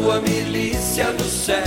[0.00, 1.58] tua milícia do céu.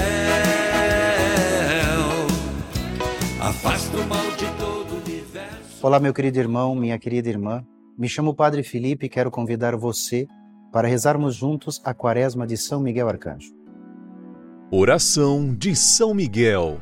[3.42, 5.86] Afasta o mal de todo o universo.
[5.86, 7.66] Olá, meu querido irmão, minha querida irmã.
[7.98, 10.28] Me chamo Padre Felipe e quero convidar você
[10.72, 13.54] para rezarmos juntos a quaresma de São Miguel Arcanjo.
[14.72, 16.82] Oração de São Miguel.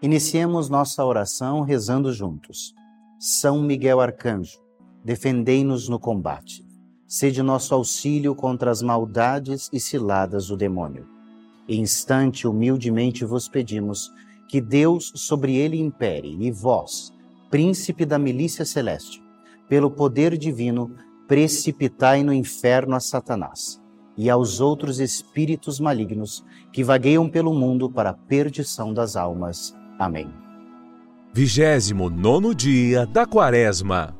[0.00, 2.74] Iniciemos nossa oração rezando juntos.
[3.18, 4.58] São Miguel Arcanjo,
[5.04, 6.69] defendei-nos no combate.
[7.12, 11.08] Sede nosso auxílio contra as maldades e ciladas do demônio.
[11.68, 14.12] Instante humildemente vos pedimos
[14.48, 17.12] que Deus sobre ele impere e vós,
[17.50, 19.20] príncipe da milícia celeste,
[19.68, 20.94] pelo poder divino,
[21.26, 23.82] precipitai no inferno a Satanás
[24.16, 29.74] e aos outros espíritos malignos que vagueiam pelo mundo para a perdição das almas.
[29.98, 30.32] Amém.
[31.34, 34.19] Vigésimo nono dia da Quaresma.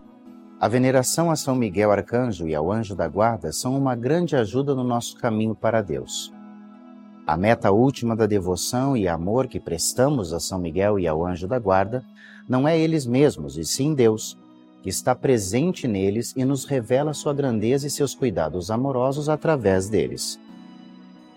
[0.61, 4.75] A veneração a São Miguel Arcanjo e ao Anjo da Guarda são uma grande ajuda
[4.75, 6.31] no nosso caminho para Deus.
[7.27, 11.49] A meta última da devoção e amor que prestamos a São Miguel e ao Anjo
[11.49, 12.05] da Guarda
[12.47, 14.37] não é eles mesmos, e sim Deus,
[14.83, 20.39] que está presente neles e nos revela sua grandeza e seus cuidados amorosos através deles.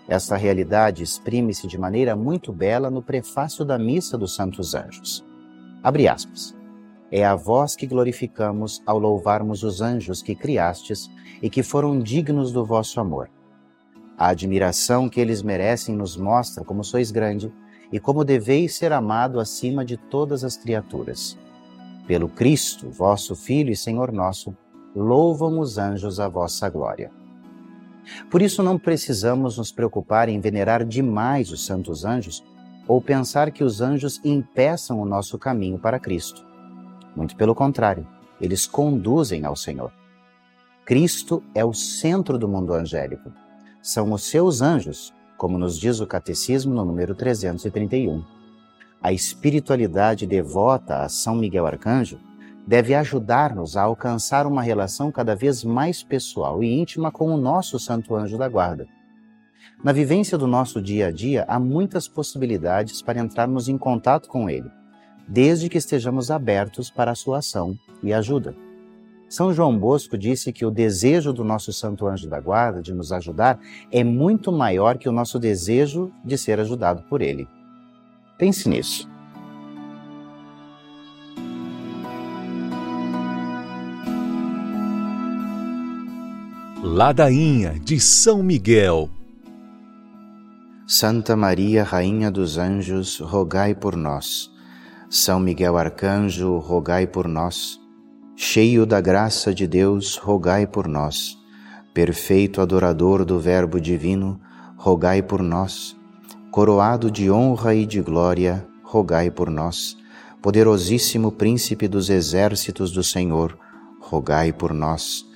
[0.06, 5.24] Esta realidade exprime-se de maneira muito bela no prefácio da Missa dos Santos Anjos.
[5.82, 6.54] Abre aspas.
[7.16, 11.08] É a vós que glorificamos ao louvarmos os anjos que criastes
[11.40, 13.30] e que foram dignos do vosso amor.
[14.18, 17.52] A admiração que eles merecem nos mostra como sois grande
[17.92, 21.38] e como deveis ser amado acima de todas as criaturas
[22.06, 24.52] pelo Cristo, vosso Filho e Senhor nosso,
[24.94, 27.10] louvam os anjos a vossa glória.
[28.30, 32.44] Por isso não precisamos nos preocupar em venerar demais os santos anjos
[32.86, 36.44] ou pensar que os anjos impeçam o nosso caminho para Cristo.
[37.14, 38.06] Muito pelo contrário,
[38.40, 39.92] eles conduzem ao Senhor.
[40.84, 43.32] Cristo é o centro do mundo angélico.
[43.80, 48.34] São os seus anjos, como nos diz o Catecismo no número 331
[49.04, 52.18] a espiritualidade devota a São Miguel Arcanjo
[52.66, 57.78] deve ajudar-nos a alcançar uma relação cada vez mais pessoal e íntima com o nosso
[57.78, 58.88] Santo Anjo da Guarda.
[59.84, 64.48] Na vivência do nosso dia a dia, há muitas possibilidades para entrarmos em contato com
[64.48, 64.70] ele,
[65.26, 68.54] desde que estejamos abertos para a sua ação e ajuda.
[69.28, 73.10] São João Bosco disse que o desejo do nosso Santo Anjo da Guarda de nos
[73.10, 73.58] ajudar
[73.90, 77.48] é muito maior que o nosso desejo de ser ajudado por ele.
[78.38, 79.08] Pense nisso.
[86.82, 89.10] Ladainha de São Miguel.
[90.86, 94.53] Santa Maria, Rainha dos Anjos, rogai por nós.
[95.16, 97.78] São Miguel Arcanjo, rogai por nós.
[98.34, 101.38] Cheio da graça de Deus, rogai por nós.
[101.92, 104.40] Perfeito adorador do Verbo Divino,
[104.76, 105.96] rogai por nós
[106.54, 109.96] coroado de honra e de glória, rogai por nós.
[110.40, 113.58] Poderosíssimo Príncipe dos exércitos do Senhor,
[114.00, 115.26] rogai por nós.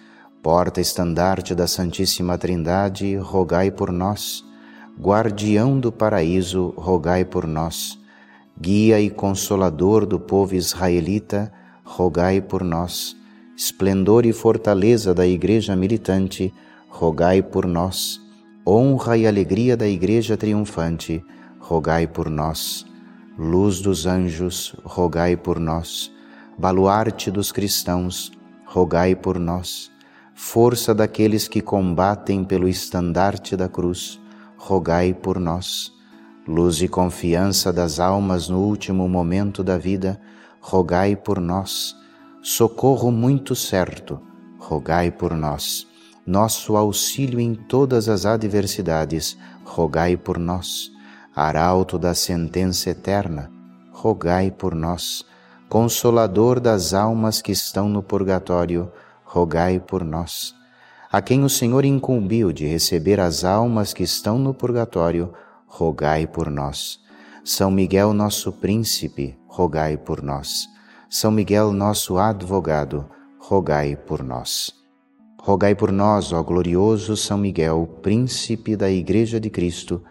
[0.40, 4.44] Porta estandarte da Santíssima Trindade, rogai por nós.
[4.96, 7.97] Guardião do paraíso, rogai por nós.
[8.60, 11.52] Guia e consolador do povo israelita,
[11.84, 13.16] rogai por nós.
[13.56, 16.52] Esplendor e fortaleza da Igreja militante,
[16.88, 18.20] rogai por nós
[18.70, 21.24] honra e alegria da Igreja triunfante,
[21.58, 22.84] rogai por nós.
[23.38, 26.12] Luz dos anjos, rogai por nós.
[26.58, 28.30] Baluarte dos cristãos,
[28.66, 29.90] rogai por nós.
[30.34, 34.20] Força daqueles que combatem pelo estandarte da cruz,
[34.58, 35.90] rogai por nós.
[36.48, 40.20] Luz e confiança das almas no último momento da vida,
[40.60, 41.94] rogai por nós.
[42.42, 44.20] Socorro muito certo,
[44.58, 45.86] rogai por nós
[46.28, 50.92] nosso auxílio em todas as adversidades, rogai por nós.
[51.34, 53.50] Arauto da sentença eterna,
[53.90, 55.24] rogai por nós.
[55.70, 58.92] Consolador das almas que estão no purgatório,
[59.24, 60.54] rogai por nós.
[61.10, 65.47] A quem o Senhor incumbiu de receber as almas que estão no purgatório, rogai
[66.32, 67.00] por nós.
[67.44, 70.68] São Miguel, nosso príncipe, rogai por nós.
[71.08, 74.72] São Miguel, nosso advogado, rogai por nós.
[75.40, 80.02] Rogai por nós, ó glorioso São Miguel, príncipe da Igreja de Cristo,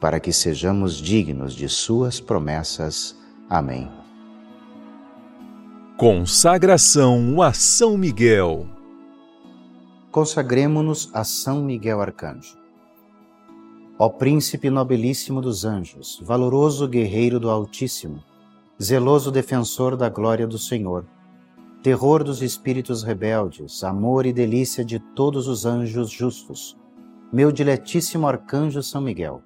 [0.00, 3.16] para que sejamos dignos de Suas promessas.
[3.48, 3.88] Amém.
[5.96, 8.66] Consagração a São Miguel.
[10.10, 12.59] Consagremos-nos a São Miguel Arcanjo.
[14.02, 18.24] Ó príncipe nobilíssimo dos anjos, valoroso guerreiro do Altíssimo,
[18.82, 21.04] zeloso defensor da glória do Senhor,
[21.82, 26.78] terror dos espíritos rebeldes, amor e delícia de todos os anjos justos.
[27.30, 29.42] meu diletíssimo arcanjo São Miguel,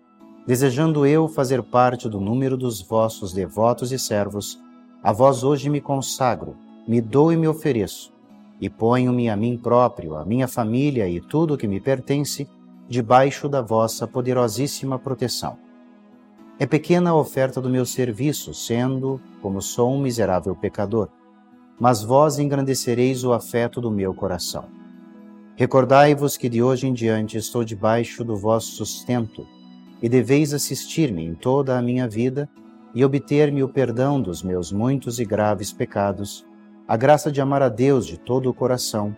[0.47, 4.63] desejando eu fazer parte do número dos vossos devotos e servos,
[5.03, 6.55] a vós hoje me consagro,
[6.87, 8.13] me dou e me ofereço,
[8.61, 12.49] e ponho-me a mim próprio, a minha família e tudo o que me pertence,
[12.89, 15.57] debaixo da vossa poderosíssima proteção.
[16.59, 21.09] É pequena a oferta do meu serviço, sendo, como sou um miserável pecador,
[21.79, 24.67] mas vós engrandecereis o afeto do meu coração.
[25.57, 29.47] Recordai-vos que de hoje em diante estou debaixo do vosso sustento
[30.03, 32.49] e deveis assistir-me em toda a minha vida
[32.95, 36.47] e obter-me o perdão dos meus muitos e graves pecados,
[36.87, 39.17] a graça de amar a Deus de todo o coração,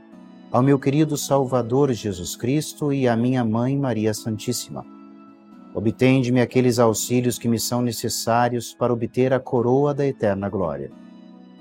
[0.51, 4.85] ao meu querido Salvador Jesus Cristo e à minha Mãe Maria Santíssima.
[5.75, 10.91] Obtende-me aqueles auxílios que me são necessários para obter a coroa da eterna glória.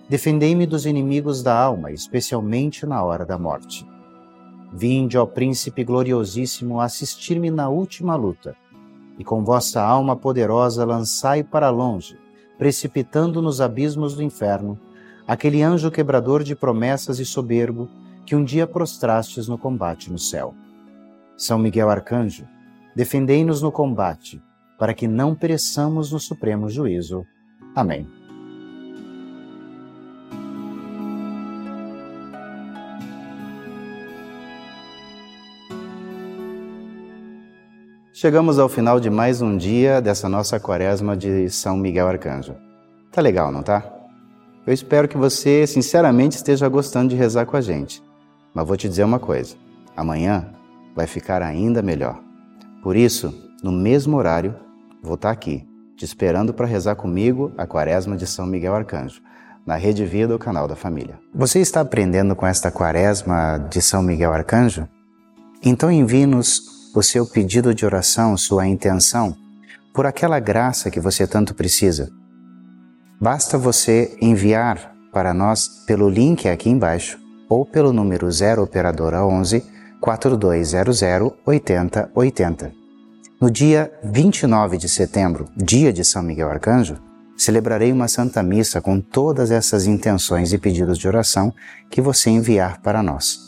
[0.07, 3.85] Defendei-me dos inimigos da alma, especialmente na hora da morte
[4.77, 8.57] Vinde, ó Príncipe gloriosíssimo, assistir-me na última luta,
[9.17, 12.17] e com vossa alma poderosa lançai para longe,
[12.57, 14.77] precipitando nos abismos do inferno,
[15.25, 17.87] aquele anjo quebrador de promessas e soberbo
[18.25, 20.53] que um dia prostrastes no combate no céu.
[21.37, 22.47] São Miguel Arcanjo,
[22.95, 24.41] defendei-nos no combate,
[24.79, 27.25] para que não pereçamos no supremo juízo.
[27.75, 28.07] Amém.
[38.13, 42.55] Chegamos ao final de mais um dia dessa nossa quaresma de São Miguel Arcanjo.
[43.11, 43.83] Tá legal, não tá?
[44.65, 48.01] Eu espero que você, sinceramente, esteja gostando de rezar com a gente.
[48.55, 49.57] Mas vou te dizer uma coisa:
[49.97, 50.47] amanhã
[50.95, 52.17] vai ficar ainda melhor.
[52.81, 54.55] Por isso, no mesmo horário,
[55.03, 55.67] vou estar tá aqui,
[55.97, 59.21] te esperando para rezar comigo a quaresma de São Miguel Arcanjo,
[59.65, 61.19] na Rede Vida, o canal da família.
[61.33, 64.87] Você está aprendendo com esta quaresma de São Miguel Arcanjo?
[65.61, 69.35] Então envie-nos o seu pedido de oração, sua intenção,
[69.93, 72.09] por aquela graça que você tanto precisa.
[73.19, 79.63] Basta você enviar para nós pelo link aqui embaixo ou pelo número 0 operadora 11
[79.99, 81.01] 4200
[81.45, 82.71] 8080.
[83.41, 86.97] No dia 29 de setembro, dia de São Miguel Arcanjo,
[87.37, 91.53] celebrarei uma santa missa com todas essas intenções e pedidos de oração
[91.89, 93.39] que você enviar para nós.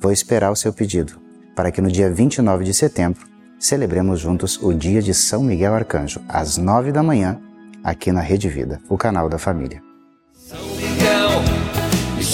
[0.00, 1.20] Vou esperar o seu pedido
[1.54, 3.26] para que no dia 29 de setembro
[3.58, 7.38] celebremos juntos o dia de São Miguel Arcanjo, às nove da manhã,
[7.84, 9.89] aqui na Rede Vida, o canal da família.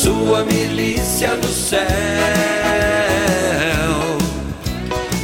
[0.06, 1.80] Sua milícia do céu,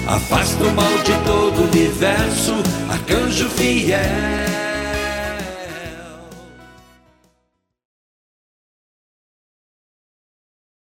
[0.09, 2.55] afasta o mal de todo o universo,
[2.91, 4.62] arcanjo fiel.